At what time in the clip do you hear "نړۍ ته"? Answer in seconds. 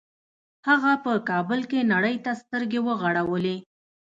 1.93-2.31